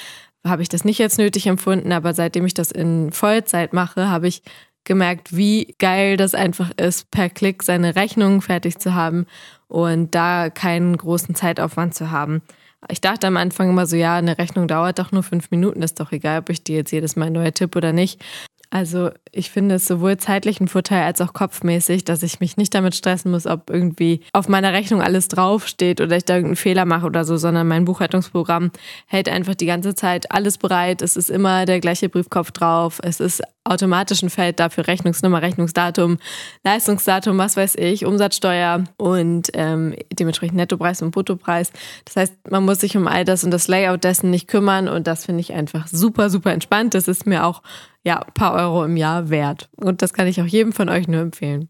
habe 0.47 0.63
ich 0.63 0.69
das 0.69 0.85
nicht 0.85 1.01
als 1.01 1.19
nötig 1.19 1.47
empfunden, 1.47 1.93
aber 1.93 2.15
seitdem 2.15 2.47
ich 2.47 2.55
das 2.55 2.71
in 2.71 3.13
Vollzeit 3.13 3.73
mache, 3.73 4.09
habe 4.09 4.29
ich 4.29 4.43
gemerkt, 4.85 5.37
wie 5.37 5.75
geil 5.79 6.17
das 6.17 6.35
einfach 6.35 6.71
ist, 6.77 7.11
per 7.11 7.29
Klick 7.29 7.63
seine 7.63 7.97
Rechnungen 7.97 8.41
fertig 8.41 8.79
zu 8.79 8.95
haben 8.95 9.27
und 9.69 10.15
da 10.15 10.51
keinen 10.51 10.97
großen 10.97 11.35
Zeitaufwand 11.35 11.95
zu 11.95 12.11
haben. 12.11 12.43
Ich 12.89 13.01
dachte 13.01 13.27
am 13.27 13.37
Anfang 13.37 13.71
immer 13.71 13.87
so, 13.87 13.97
ja, 13.97 14.17
eine 14.17 14.39
Rechnung 14.39 14.69
dauert 14.69 14.99
doch 14.99 15.11
nur 15.11 15.23
fünf 15.23 15.51
Minuten, 15.51 15.83
ist 15.83 15.99
doch 15.99 16.13
egal, 16.13 16.41
ob 16.41 16.51
ich 16.51 16.63
dir 16.63 16.77
jetzt 16.77 16.93
jedes 16.93 17.17
Mal 17.17 17.31
neu 17.31 17.51
tippe 17.51 17.79
oder 17.79 17.93
nicht. 17.93 18.23
Also 18.71 19.11
ich 19.33 19.51
finde 19.51 19.77
es 19.77 19.87
sowohl 19.87 20.19
zeitlich 20.19 20.61
ein 20.61 20.69
Vorteil 20.69 21.03
als 21.05 21.23
auch 21.23 21.33
kopfmäßig, 21.33 22.05
dass 22.05 22.23
ich 22.23 22.39
mich 22.41 22.59
nicht 22.59 22.75
damit 22.75 22.95
stressen 22.95 23.31
muss, 23.31 23.47
ob 23.47 23.71
irgendwie 23.71 24.21
auf 24.35 24.47
meiner 24.49 24.75
Rechnung 24.75 25.01
alles 25.01 25.29
draufsteht 25.29 26.03
oder 26.03 26.19
ich 26.19 26.27
da 26.27 26.35
irgendeinen 26.35 26.57
Fehler 26.57 26.85
mache 26.85 27.07
oder 27.07 27.25
so, 27.25 27.39
sondern 27.39 27.67
mein 27.67 27.87
Buchhaltungsprogramm 27.87 28.71
hält 29.07 29.31
einfach 29.31 29.55
die 29.55 29.67
ganze 29.67 29.95
Zeit 29.95 30.31
alles 30.31 30.59
bereit. 30.59 31.01
Es 31.01 31.17
ist 31.17 31.31
immer 31.31 31.65
der 31.65 31.81
gleiche 31.81 32.11
Briefkopf 32.11 32.51
drauf. 32.51 33.01
Es 33.03 33.21
ist 33.21 33.43
automatisch 33.69 34.23
ein 34.23 34.31
Feld 34.31 34.61
dafür 34.61 34.87
Rechnungsnummer, 34.87 35.43
Rechnungsdatum, 35.43 36.19
Leistungsdatum, 36.65 37.39
was 37.39 37.57
weiß 37.57 37.77
ich, 37.77 38.05
Umsatzsteuer 38.05 38.85
und 38.97 39.49
ähm, 39.55 39.95
dementsprechend 40.13 40.57
Nettopreis 40.57 41.03
und 41.03 41.11
Bruttopreis. 41.11 41.73
Das 42.05 42.17
heißt, 42.17 42.51
man 42.51 42.65
muss 42.65 42.81
sich 42.81 42.97
um 42.97 43.07
all 43.07 43.25
das 43.25 43.45
und 43.45 43.51
das 43.51 43.69
Layout 43.69 44.05
dessen 44.05 44.31
nicht 44.31 44.49
kümmern 44.49 44.89
und 44.89 45.07
das 45.07 45.27
finde 45.27 45.41
ich 45.41 45.53
einfach 45.53 45.87
super, 45.87 46.31
super 46.31 46.53
entspannt. 46.53 46.95
Das 46.95 47.09
ist 47.09 47.27
mir 47.27 47.45
auch 47.45 47.63
ja, 48.03 48.21
ein 48.21 48.35
paar 48.35 48.55
Euro 48.55 48.85
im 48.85 48.97
Jahr 48.97 49.29
wert. 49.31 49.69
Und 49.77 50.03
das 50.03 50.13
kann 50.13 50.27
ich 50.27 50.41
auch 50.41 50.47
jedem 50.47 50.73
von 50.73 50.89
euch 50.89 51.09
nur 51.09 51.21
empfehlen. 51.21 51.69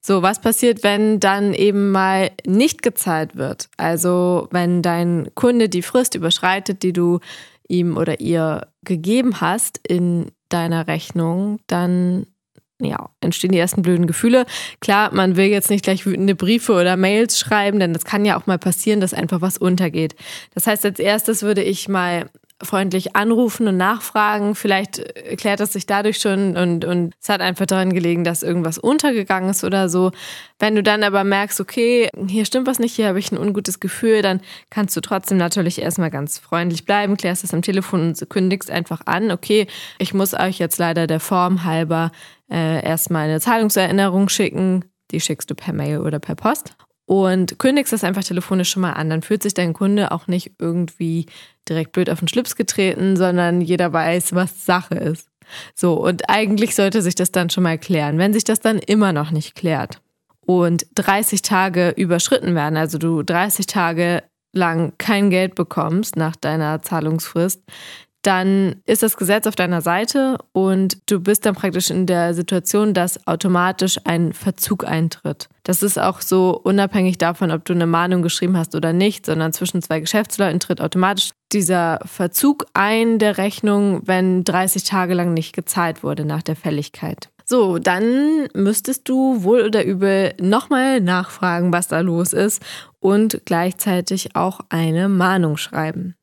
So, 0.00 0.20
was 0.20 0.40
passiert, 0.40 0.82
wenn 0.82 1.18
dann 1.18 1.54
eben 1.54 1.90
mal 1.90 2.30
nicht 2.46 2.82
gezahlt 2.82 3.36
wird? 3.36 3.70
Also, 3.78 4.48
wenn 4.50 4.82
dein 4.82 5.30
Kunde 5.34 5.70
die 5.70 5.80
Frist 5.80 6.14
überschreitet, 6.14 6.82
die 6.82 6.92
du 6.92 7.20
ihm 7.68 7.96
oder 7.96 8.20
ihr 8.20 8.68
gegeben 8.82 9.40
hast 9.40 9.80
in 9.88 10.30
deiner 10.54 10.86
Rechnung, 10.86 11.58
dann 11.66 12.26
ja, 12.80 13.10
entstehen 13.20 13.52
die 13.52 13.58
ersten 13.58 13.82
blöden 13.82 14.06
Gefühle. 14.06 14.46
Klar, 14.80 15.14
man 15.14 15.36
will 15.36 15.46
jetzt 15.46 15.70
nicht 15.70 15.84
gleich 15.84 16.06
wütende 16.06 16.34
Briefe 16.34 16.72
oder 16.72 16.96
Mails 16.96 17.38
schreiben, 17.38 17.78
denn 17.78 17.92
das 17.92 18.04
kann 18.04 18.24
ja 18.24 18.38
auch 18.38 18.46
mal 18.46 18.58
passieren, 18.58 19.00
dass 19.00 19.14
einfach 19.14 19.40
was 19.40 19.58
untergeht. 19.58 20.14
Das 20.54 20.66
heißt, 20.66 20.84
als 20.84 20.98
erstes 20.98 21.42
würde 21.42 21.62
ich 21.62 21.88
mal 21.88 22.30
freundlich 22.64 23.16
anrufen 23.16 23.68
und 23.68 23.76
nachfragen. 23.76 24.54
Vielleicht 24.54 24.98
erklärt 24.98 25.60
es 25.60 25.72
sich 25.72 25.86
dadurch 25.86 26.18
schon 26.18 26.56
und, 26.56 26.84
und 26.84 27.14
es 27.20 27.28
hat 27.28 27.40
einfach 27.40 27.66
daran 27.66 27.92
gelegen, 27.92 28.24
dass 28.24 28.42
irgendwas 28.42 28.78
untergegangen 28.78 29.50
ist 29.50 29.64
oder 29.64 29.88
so. 29.88 30.12
Wenn 30.58 30.74
du 30.74 30.82
dann 30.82 31.02
aber 31.02 31.24
merkst, 31.24 31.60
okay, 31.60 32.08
hier 32.28 32.44
stimmt 32.44 32.66
was 32.66 32.78
nicht, 32.78 32.94
hier 32.94 33.08
habe 33.08 33.18
ich 33.18 33.32
ein 33.32 33.38
ungutes 33.38 33.80
Gefühl, 33.80 34.22
dann 34.22 34.40
kannst 34.70 34.96
du 34.96 35.00
trotzdem 35.00 35.38
natürlich 35.38 35.80
erstmal 35.80 36.10
ganz 36.10 36.38
freundlich 36.38 36.84
bleiben, 36.84 37.16
klärst 37.16 37.44
das 37.44 37.54
am 37.54 37.62
Telefon 37.62 38.08
und 38.08 38.30
kündigst 38.30 38.70
einfach 38.70 39.02
an, 39.06 39.30
okay, 39.30 39.66
ich 39.98 40.14
muss 40.14 40.34
euch 40.34 40.58
jetzt 40.58 40.78
leider 40.78 41.06
der 41.06 41.20
Form 41.20 41.64
halber 41.64 42.12
äh, 42.50 42.84
erstmal 42.84 43.28
eine 43.28 43.40
Zahlungserinnerung 43.40 44.28
schicken. 44.28 44.84
Die 45.10 45.20
schickst 45.20 45.50
du 45.50 45.54
per 45.54 45.72
Mail 45.72 46.00
oder 46.00 46.18
per 46.18 46.34
Post 46.34 46.76
und 47.06 47.58
kündigst 47.58 47.92
das 47.92 48.04
einfach 48.04 48.24
telefonisch 48.24 48.70
schon 48.70 48.82
mal 48.82 48.92
an. 48.92 49.10
Dann 49.10 49.22
fühlt 49.22 49.42
sich 49.42 49.54
dein 49.54 49.72
Kunde 49.72 50.12
auch 50.12 50.26
nicht 50.26 50.52
irgendwie 50.58 51.26
direkt 51.68 51.92
blöd 51.92 52.10
auf 52.10 52.18
den 52.18 52.28
Schlips 52.28 52.56
getreten, 52.56 53.16
sondern 53.16 53.60
jeder 53.60 53.92
weiß, 53.92 54.34
was 54.34 54.64
Sache 54.64 54.94
ist. 54.94 55.28
So, 55.74 55.94
und 55.94 56.30
eigentlich 56.30 56.74
sollte 56.74 57.02
sich 57.02 57.14
das 57.14 57.30
dann 57.30 57.50
schon 57.50 57.64
mal 57.64 57.78
klären. 57.78 58.18
Wenn 58.18 58.32
sich 58.32 58.44
das 58.44 58.60
dann 58.60 58.78
immer 58.78 59.12
noch 59.12 59.30
nicht 59.30 59.54
klärt 59.54 60.00
und 60.46 60.86
30 60.94 61.42
Tage 61.42 61.90
überschritten 61.90 62.54
werden, 62.54 62.76
also 62.76 62.98
du 62.98 63.22
30 63.22 63.66
Tage 63.66 64.22
lang 64.54 64.94
kein 64.98 65.30
Geld 65.30 65.54
bekommst 65.54 66.16
nach 66.16 66.36
deiner 66.36 66.80
Zahlungsfrist, 66.82 67.62
dann 68.26 68.76
ist 68.86 69.02
das 69.02 69.16
Gesetz 69.16 69.46
auf 69.46 69.54
deiner 69.54 69.82
Seite 69.82 70.38
und 70.52 70.98
du 71.10 71.20
bist 71.20 71.46
dann 71.46 71.54
praktisch 71.54 71.90
in 71.90 72.06
der 72.06 72.34
Situation, 72.34 72.94
dass 72.94 73.26
automatisch 73.26 73.98
ein 74.04 74.32
Verzug 74.32 74.84
eintritt. 74.86 75.48
Das 75.62 75.82
ist 75.82 75.98
auch 75.98 76.20
so 76.20 76.58
unabhängig 76.62 77.18
davon, 77.18 77.50
ob 77.50 77.64
du 77.64 77.72
eine 77.72 77.86
Mahnung 77.86 78.22
geschrieben 78.22 78.56
hast 78.56 78.74
oder 78.74 78.92
nicht, 78.92 79.26
sondern 79.26 79.52
zwischen 79.52 79.82
zwei 79.82 80.00
Geschäftsleuten 80.00 80.60
tritt 80.60 80.80
automatisch 80.80 81.30
dieser 81.52 82.00
Verzug 82.04 82.66
ein 82.74 83.18
der 83.18 83.38
Rechnung, 83.38 84.02
wenn 84.06 84.44
30 84.44 84.84
Tage 84.84 85.14
lang 85.14 85.34
nicht 85.34 85.54
gezahlt 85.54 86.02
wurde 86.02 86.24
nach 86.24 86.42
der 86.42 86.56
Fälligkeit. 86.56 87.30
So, 87.46 87.78
dann 87.78 88.48
müsstest 88.54 89.08
du 89.08 89.42
wohl 89.42 89.62
oder 89.62 89.84
übel 89.84 90.32
nochmal 90.40 91.02
nachfragen, 91.02 91.72
was 91.74 91.88
da 91.88 92.00
los 92.00 92.32
ist 92.32 92.62
und 93.00 93.42
gleichzeitig 93.44 94.34
auch 94.34 94.60
eine 94.70 95.10
Mahnung 95.10 95.58
schreiben. 95.58 96.14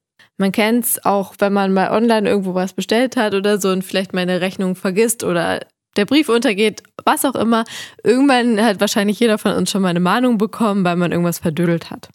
Man 0.41 0.51
kennt 0.51 0.85
es 0.85 1.05
auch, 1.05 1.35
wenn 1.37 1.53
man 1.53 1.71
mal 1.71 1.91
online 1.91 2.27
irgendwo 2.27 2.55
was 2.55 2.73
bestellt 2.73 3.15
hat 3.15 3.35
oder 3.35 3.59
so 3.59 3.69
und 3.69 3.83
vielleicht 3.83 4.11
meine 4.11 4.41
Rechnung 4.41 4.75
vergisst 4.75 5.23
oder 5.23 5.59
der 5.97 6.05
Brief 6.05 6.29
untergeht, 6.29 6.81
was 7.05 7.25
auch 7.25 7.35
immer. 7.35 7.63
Irgendwann 8.03 8.59
hat 8.59 8.79
wahrscheinlich 8.79 9.19
jeder 9.19 9.37
von 9.37 9.53
uns 9.53 9.69
schon 9.69 9.83
mal 9.83 9.89
eine 9.89 9.99
Mahnung 9.99 10.39
bekommen, 10.39 10.83
weil 10.83 10.95
man 10.95 11.11
irgendwas 11.11 11.37
verdödelt 11.37 11.91
hat. 11.91 12.09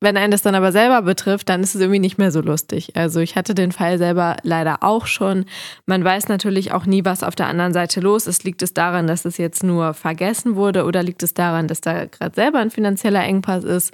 Wenn 0.00 0.18
einen 0.18 0.32
das 0.32 0.42
dann 0.42 0.54
aber 0.54 0.70
selber 0.70 1.00
betrifft, 1.00 1.48
dann 1.48 1.62
ist 1.62 1.74
es 1.74 1.80
irgendwie 1.80 1.98
nicht 1.98 2.18
mehr 2.18 2.30
so 2.30 2.42
lustig. 2.42 2.94
Also 2.94 3.20
ich 3.20 3.36
hatte 3.36 3.54
den 3.54 3.72
Fall 3.72 3.96
selber 3.96 4.36
leider 4.42 4.82
auch 4.82 5.06
schon. 5.06 5.46
Man 5.86 6.04
weiß 6.04 6.28
natürlich 6.28 6.72
auch 6.72 6.84
nie, 6.84 7.06
was 7.06 7.22
auf 7.22 7.36
der 7.36 7.46
anderen 7.46 7.72
Seite 7.72 8.00
los 8.00 8.26
ist. 8.26 8.44
Liegt 8.44 8.60
es 8.60 8.74
daran, 8.74 9.06
dass 9.06 9.24
es 9.24 9.38
jetzt 9.38 9.64
nur 9.64 9.94
vergessen 9.94 10.56
wurde 10.56 10.84
oder 10.84 11.02
liegt 11.02 11.22
es 11.22 11.32
daran, 11.32 11.68
dass 11.68 11.80
da 11.80 12.04
gerade 12.04 12.34
selber 12.34 12.58
ein 12.58 12.70
finanzieller 12.70 13.24
Engpass 13.24 13.64
ist? 13.64 13.92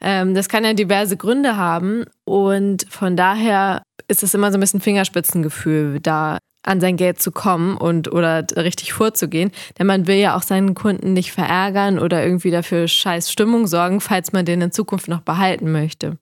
Ähm, 0.00 0.34
das 0.34 0.48
kann 0.48 0.64
ja 0.64 0.74
diverse 0.74 1.16
Gründe 1.16 1.56
haben 1.56 2.04
und 2.24 2.86
von 2.88 3.16
daher 3.16 3.82
ist 4.06 4.22
es 4.22 4.34
immer 4.34 4.50
so 4.50 4.58
ein 4.58 4.60
bisschen 4.60 4.80
Fingerspitzengefühl, 4.80 6.00
da 6.00 6.38
an 6.62 6.80
sein 6.80 6.96
Geld 6.96 7.20
zu 7.20 7.32
kommen 7.32 7.76
und 7.76 8.12
oder 8.12 8.44
richtig 8.56 8.92
vorzugehen. 8.92 9.50
Denn 9.78 9.86
man 9.86 10.06
will 10.06 10.16
ja 10.16 10.36
auch 10.36 10.42
seinen 10.42 10.74
Kunden 10.74 11.12
nicht 11.12 11.32
verärgern 11.32 11.98
oder 11.98 12.22
irgendwie 12.22 12.50
dafür 12.50 12.88
scheiß 12.88 13.32
Stimmung 13.32 13.66
sorgen, 13.66 14.00
falls 14.00 14.32
man 14.32 14.44
den 14.44 14.60
in 14.60 14.72
Zukunft 14.72 15.08
noch 15.08 15.22
behalten 15.22 15.72
möchte. 15.72 16.18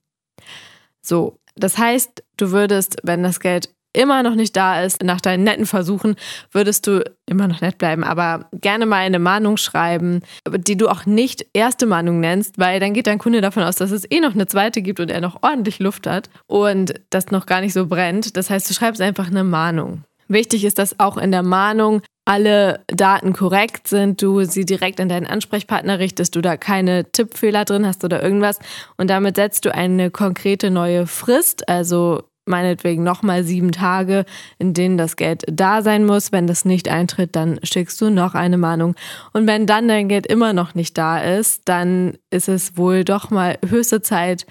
So, 1.01 1.39
das 1.55 1.77
heißt, 1.77 2.23
du 2.37 2.51
würdest, 2.51 2.97
wenn 3.03 3.23
das 3.23 3.39
Geld 3.39 3.69
immer 3.93 4.23
noch 4.23 4.35
nicht 4.35 4.55
da 4.55 4.81
ist, 4.83 5.03
nach 5.03 5.21
deinen 5.21 5.43
netten 5.43 5.65
Versuchen, 5.65 6.15
würdest 6.51 6.87
du 6.87 7.03
immer 7.25 7.47
noch 7.47 7.61
nett 7.61 7.77
bleiben, 7.77 8.03
aber 8.03 8.49
gerne 8.53 8.85
mal 8.85 8.97
eine 8.97 9.19
Mahnung 9.19 9.57
schreiben, 9.57 10.21
die 10.47 10.77
du 10.77 10.87
auch 10.87 11.05
nicht 11.05 11.45
erste 11.53 11.85
Mahnung 11.85 12.19
nennst, 12.19 12.57
weil 12.59 12.79
dann 12.79 12.93
geht 12.93 13.07
dein 13.07 13.19
Kunde 13.19 13.41
davon 13.41 13.63
aus, 13.63 13.75
dass 13.75 13.91
es 13.91 14.09
eh 14.09 14.19
noch 14.19 14.33
eine 14.33 14.47
zweite 14.47 14.81
gibt 14.81 14.99
und 14.99 15.09
er 15.09 15.21
noch 15.21 15.41
ordentlich 15.41 15.79
Luft 15.79 16.07
hat 16.07 16.29
und 16.47 16.93
das 17.09 17.31
noch 17.31 17.45
gar 17.45 17.61
nicht 17.61 17.73
so 17.73 17.87
brennt. 17.87 18.37
Das 18.37 18.49
heißt, 18.49 18.69
du 18.69 18.73
schreibst 18.73 19.01
einfach 19.01 19.27
eine 19.27 19.43
Mahnung. 19.43 20.03
Wichtig 20.27 20.65
ist, 20.65 20.77
dass 20.77 20.99
auch 20.99 21.17
in 21.17 21.31
der 21.31 21.43
Mahnung 21.43 22.01
alle 22.25 22.81
Daten 22.87 23.31
korrekt 23.31 23.87
sind, 23.87 24.21
du 24.21 24.43
sie 24.43 24.65
direkt 24.65 24.99
an 24.99 25.07
deinen 25.07 25.25
Ansprechpartner 25.25 25.99
richtest, 25.99 26.35
du 26.35 26.41
da 26.41 26.57
keine 26.57 27.09
Tippfehler 27.09 27.63
drin 27.63 27.87
hast 27.87 28.03
oder 28.03 28.21
irgendwas. 28.21 28.59
Und 28.97 29.09
damit 29.09 29.37
setzt 29.37 29.63
du 29.63 29.73
eine 29.73 30.11
konkrete 30.11 30.69
neue 30.69 31.07
Frist, 31.07 31.69
also 31.69 32.23
meinetwegen 32.47 33.03
nochmal 33.03 33.43
sieben 33.43 33.71
Tage, 33.71 34.25
in 34.59 34.73
denen 34.73 34.97
das 34.97 35.15
Geld 35.15 35.43
da 35.51 35.81
sein 35.81 36.05
muss. 36.05 36.31
Wenn 36.31 36.47
das 36.47 36.65
nicht 36.65 36.89
eintritt, 36.89 37.35
dann 37.35 37.59
schickst 37.63 37.99
du 38.01 38.09
noch 38.09 38.33
eine 38.33 38.57
Mahnung. 38.57 38.95
Und 39.33 39.47
wenn 39.47 39.65
dann 39.65 39.87
dein 39.87 40.09
Geld 40.09 40.27
immer 40.27 40.53
noch 40.53 40.75
nicht 40.75 40.97
da 40.97 41.19
ist, 41.19 41.63
dann 41.65 42.17
ist 42.29 42.49
es 42.49 42.77
wohl 42.77 43.03
doch 43.03 43.29
mal 43.29 43.57
höchste 43.67 44.01
Zeit, 44.01 44.45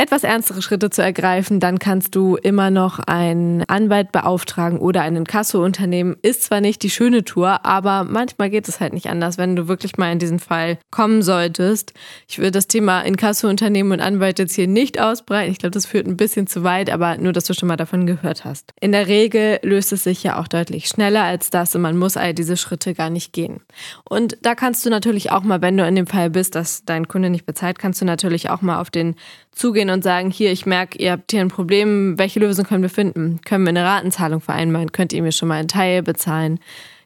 etwas 0.00 0.22
ernstere 0.22 0.62
Schritte 0.62 0.90
zu 0.90 1.02
ergreifen, 1.02 1.58
dann 1.58 1.80
kannst 1.80 2.14
du 2.14 2.36
immer 2.36 2.70
noch 2.70 3.00
einen 3.00 3.64
Anwalt 3.66 4.12
beauftragen 4.12 4.78
oder 4.78 5.02
ein 5.02 5.16
Inkasso-Unternehmen. 5.16 6.16
Ist 6.22 6.44
zwar 6.44 6.60
nicht 6.60 6.84
die 6.84 6.90
schöne 6.90 7.24
Tour, 7.24 7.66
aber 7.66 8.04
manchmal 8.04 8.48
geht 8.48 8.68
es 8.68 8.78
halt 8.78 8.92
nicht 8.92 9.08
anders, 9.08 9.38
wenn 9.38 9.56
du 9.56 9.66
wirklich 9.66 9.98
mal 9.98 10.12
in 10.12 10.20
diesen 10.20 10.38
Fall 10.38 10.78
kommen 10.92 11.22
solltest. 11.22 11.94
Ich 12.28 12.38
würde 12.38 12.52
das 12.52 12.68
Thema 12.68 13.00
Inkasso-Unternehmen 13.00 13.90
und 13.90 14.00
Anwalt 14.00 14.38
jetzt 14.38 14.54
hier 14.54 14.68
nicht 14.68 15.00
ausbreiten. 15.00 15.50
Ich 15.50 15.58
glaube, 15.58 15.72
das 15.72 15.86
führt 15.86 16.06
ein 16.06 16.16
bisschen 16.16 16.46
zu 16.46 16.62
weit, 16.62 16.90
aber 16.90 17.18
nur, 17.18 17.32
dass 17.32 17.46
du 17.46 17.54
schon 17.54 17.66
mal 17.66 17.76
davon 17.76 18.06
gehört 18.06 18.44
hast. 18.44 18.72
In 18.80 18.92
der 18.92 19.08
Regel 19.08 19.58
löst 19.62 19.92
es 19.92 20.04
sich 20.04 20.22
ja 20.22 20.38
auch 20.38 20.46
deutlich 20.46 20.86
schneller 20.86 21.24
als 21.24 21.50
das 21.50 21.74
und 21.74 21.82
man 21.82 21.96
muss 21.96 22.16
all 22.16 22.34
diese 22.34 22.56
Schritte 22.56 22.94
gar 22.94 23.10
nicht 23.10 23.32
gehen. 23.32 23.62
Und 24.04 24.38
da 24.42 24.54
kannst 24.54 24.86
du 24.86 24.90
natürlich 24.90 25.32
auch 25.32 25.42
mal, 25.42 25.60
wenn 25.60 25.76
du 25.76 25.84
in 25.84 25.96
dem 25.96 26.06
Fall 26.06 26.30
bist, 26.30 26.54
dass 26.54 26.84
dein 26.84 27.08
Kunde 27.08 27.30
nicht 27.30 27.46
bezahlt, 27.46 27.80
kannst 27.80 28.00
du 28.00 28.04
natürlich 28.04 28.48
auch 28.48 28.62
mal 28.62 28.80
auf 28.80 28.90
den 28.90 29.16
zugehen 29.58 29.87
und 29.90 30.02
sagen, 30.02 30.30
hier, 30.30 30.52
ich 30.52 30.66
merke, 30.66 30.98
ihr 30.98 31.12
habt 31.12 31.30
hier 31.30 31.40
ein 31.40 31.48
Problem, 31.48 32.18
welche 32.18 32.40
Lösung 32.40 32.64
können 32.64 32.82
wir 32.82 32.90
finden? 32.90 33.40
Können 33.44 33.64
wir 33.64 33.70
eine 33.70 33.84
Ratenzahlung 33.84 34.40
vereinbaren? 34.40 34.92
Könnt 34.92 35.12
ihr 35.12 35.22
mir 35.22 35.32
schon 35.32 35.48
mal 35.48 35.56
einen 35.56 35.68
Teil 35.68 36.02
bezahlen? 36.02 36.58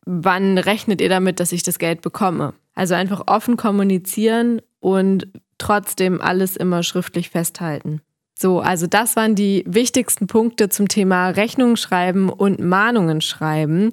Wann 0.04 0.58
rechnet 0.58 1.00
ihr 1.00 1.08
damit, 1.08 1.40
dass 1.40 1.52
ich 1.52 1.62
das 1.62 1.78
Geld 1.78 2.00
bekomme? 2.00 2.54
Also 2.74 2.94
einfach 2.94 3.22
offen 3.26 3.56
kommunizieren 3.56 4.60
und 4.80 5.28
trotzdem 5.58 6.20
alles 6.20 6.56
immer 6.56 6.82
schriftlich 6.82 7.30
festhalten. 7.30 8.00
So, 8.36 8.60
also 8.60 8.88
das 8.88 9.14
waren 9.14 9.36
die 9.36 9.62
wichtigsten 9.66 10.26
Punkte 10.26 10.68
zum 10.68 10.88
Thema 10.88 11.28
Rechnungen 11.28 11.76
schreiben 11.76 12.28
und 12.28 12.58
Mahnungen 12.58 13.20
schreiben. 13.20 13.92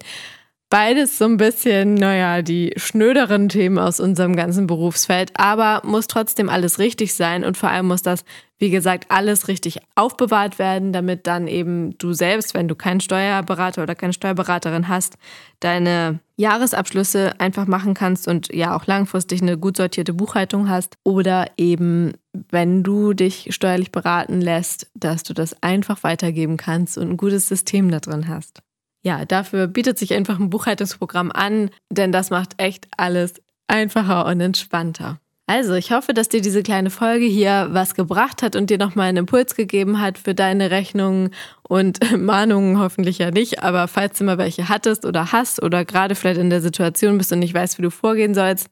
Beides 0.72 1.18
so 1.18 1.26
ein 1.26 1.38
bisschen, 1.38 1.96
naja, 1.96 2.44
die 2.44 2.74
schnöderen 2.76 3.50
Themen 3.50 3.80
aus 3.80 4.00
unserem 4.00 4.36
ganzen 4.36 4.68
Berufsfeld, 4.68 5.32
aber 5.34 5.82
muss 5.84 6.06
trotzdem 6.06 6.48
alles 6.48 6.78
richtig 6.78 7.16
sein 7.16 7.44
und 7.44 7.58
vor 7.58 7.72
allem 7.72 7.88
muss 7.88 8.04
das, 8.04 8.24
wie 8.60 8.70
gesagt, 8.70 9.10
alles 9.10 9.48
richtig 9.48 9.80
aufbewahrt 9.96 10.60
werden, 10.60 10.94
damit 10.94 11.26
dann 11.26 11.48
eben 11.48 11.98
du 11.98 12.14
selbst, 12.14 12.54
wenn 12.54 12.68
du 12.68 12.76
keinen 12.76 13.00
Steuerberater 13.00 13.82
oder 13.82 13.96
keine 13.96 14.14
Steuerberaterin 14.14 14.90
hast, 14.90 15.18
deine 15.60 16.20
Jahresabschlüsse 16.36 17.40
einfach 17.40 17.66
machen 17.66 17.96
kannst 17.96 18.28
und 18.28 18.54
ja 18.54 18.78
auch 18.78 18.86
langfristig 18.86 19.42
eine 19.42 19.58
gut 19.58 19.76
sortierte 19.76 20.14
Buchhaltung 20.14 20.70
hast. 20.70 20.98
Oder 21.04 21.48
eben, 21.58 22.14
wenn 22.52 22.84
du 22.84 23.14
dich 23.14 23.48
steuerlich 23.56 23.92
beraten 23.92 24.40
lässt, 24.40 24.92
dass 24.94 25.24
du 25.24 25.34
das 25.34 25.64
einfach 25.64 26.04
weitergeben 26.04 26.58
kannst 26.58 26.96
und 27.00 27.10
ein 27.10 27.18
gutes 27.18 27.48
System 27.48 27.90
da 27.90 28.00
drin 28.00 28.28
hast 28.28 28.62
ja, 29.04 29.26
dafür 29.26 29.68
bietet 29.68 29.98
sich 29.98 30.14
einfach 30.14 30.40
ein 30.40 30.50
Buchhaltungsprogramm 30.50 31.32
an, 31.32 31.70
denn 31.90 32.12
das 32.12 32.30
macht 32.30 32.54
echt 32.58 32.88
alles 32.98 33.42
einfacher 33.68 34.26
und 34.26 34.42
entspannter. 34.42 35.20
Also, 35.48 35.74
ich 35.74 35.92
hoffe, 35.92 36.14
dass 36.14 36.30
dir 36.30 36.42
diese 36.42 36.62
kleine 36.62 36.92
Folge 36.92 37.26
hier 37.26 37.70
was 37.72 37.96
gebracht 37.96 38.44
hat 38.44 38.56
und 38.56 38.70
dir 38.70 38.78
nochmal 38.78 39.08
einen 39.08 39.18
Impuls 39.18 39.56
gegeben 39.56 40.00
hat 40.00 40.20
für 40.20 40.36
deine 40.36 40.70
Rechnungen 40.70 41.32
und 41.70 42.00
Mahnungen 42.18 42.80
hoffentlich 42.80 43.18
ja 43.18 43.32
nicht, 43.32 43.64
aber 43.64 43.88
falls 43.88 44.18
du 44.18 44.26
mal 44.26 44.38
welche 44.38 44.68
hattest 44.68 45.06
oder 45.06 45.32
hast 45.32 45.64
oder 45.64 45.86
gerade 45.86 46.16
vielleicht 46.16 46.40
in 46.40 46.50
der 46.50 46.62
Situation 46.62 47.18
bist 47.18 47.32
und 47.32 47.40
nicht 47.40 47.54
weißt, 47.54 47.78
wie 47.78 47.84
du 47.84 47.90
vorgehen 47.90 48.34
sollst. 48.36 48.70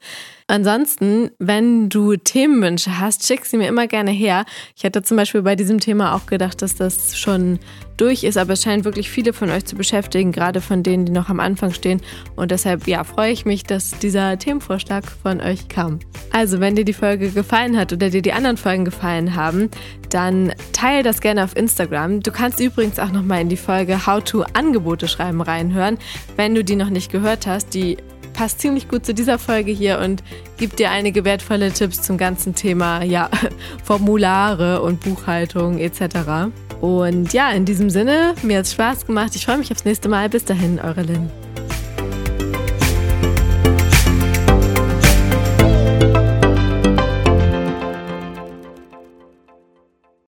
Ansonsten, 0.49 1.31
wenn 1.39 1.89
du 1.89 2.15
Themenwünsche 2.15 2.99
hast, 2.99 3.27
schick 3.27 3.45
sie 3.45 3.57
mir 3.57 3.67
immer 3.67 3.87
gerne 3.87 4.11
her. 4.11 4.45
Ich 4.77 4.83
hätte 4.83 5.03
zum 5.03 5.17
Beispiel 5.17 5.41
bei 5.41 5.55
diesem 5.57 5.79
Thema 5.81 6.15
auch 6.15 6.25
gedacht, 6.25 6.61
dass 6.61 6.75
das 6.75 7.17
schon 7.17 7.59
durch 7.97 8.23
ist, 8.23 8.37
aber 8.37 8.53
es 8.53 8.61
scheint 8.61 8.85
wirklich 8.85 9.09
viele 9.09 9.33
von 9.33 9.49
euch 9.49 9.65
zu 9.65 9.75
beschäftigen, 9.75 10.31
gerade 10.31 10.61
von 10.61 10.83
denen, 10.83 11.05
die 11.05 11.11
noch 11.11 11.27
am 11.27 11.41
Anfang 11.41 11.73
stehen. 11.73 11.99
Und 12.37 12.51
deshalb, 12.51 12.87
ja, 12.87 13.03
freue 13.03 13.31
ich 13.31 13.43
mich, 13.43 13.63
dass 13.63 13.91
dieser 13.99 14.37
Themenvorschlag 14.37 15.03
von 15.05 15.41
euch 15.41 15.67
kam. 15.67 15.99
Also, 16.31 16.61
wenn 16.61 16.67
wenn 16.67 16.75
dir 16.75 16.83
die 16.83 16.91
Folge 16.91 17.29
gefallen 17.29 17.77
hat 17.77 17.93
oder 17.93 18.09
dir 18.09 18.21
die 18.21 18.33
anderen 18.33 18.57
Folgen 18.57 18.83
gefallen 18.83 19.35
haben, 19.35 19.71
dann 20.09 20.51
teile 20.73 21.01
das 21.01 21.21
gerne 21.21 21.45
auf 21.45 21.55
Instagram. 21.55 22.19
Du 22.19 22.31
kannst 22.31 22.59
übrigens 22.59 22.86
auch 22.95 23.11
nochmal 23.11 23.41
in 23.41 23.49
die 23.49 23.57
Folge 23.57 24.05
How 24.05 24.23
to 24.23 24.43
Angebote 24.53 25.07
schreiben 25.07 25.41
reinhören, 25.41 25.97
wenn 26.35 26.55
du 26.55 26.63
die 26.63 26.75
noch 26.75 26.89
nicht 26.89 27.11
gehört 27.11 27.47
hast. 27.47 27.73
Die 27.73 27.97
passt 28.33 28.61
ziemlich 28.61 28.87
gut 28.87 29.05
zu 29.05 29.13
dieser 29.13 29.39
Folge 29.39 29.71
hier 29.71 29.99
und 29.99 30.23
gibt 30.57 30.79
dir 30.79 30.91
einige 30.91 31.25
wertvolle 31.25 31.71
Tipps 31.71 32.01
zum 32.01 32.17
ganzen 32.17 32.55
Thema 32.55 33.03
ja, 33.03 33.29
Formulare 33.83 34.81
und 34.81 35.01
Buchhaltung 35.01 35.79
etc. 35.79 36.51
Und 36.81 37.33
ja, 37.33 37.51
in 37.51 37.65
diesem 37.65 37.89
Sinne, 37.89 38.35
mir 38.43 38.59
hat 38.59 38.65
es 38.65 38.73
Spaß 38.73 39.07
gemacht. 39.07 39.35
Ich 39.35 39.45
freue 39.45 39.57
mich 39.57 39.71
aufs 39.71 39.85
nächste 39.85 40.07
Mal. 40.09 40.29
Bis 40.29 40.45
dahin, 40.45 40.79
eure 40.79 41.01
Lynn. 41.01 41.46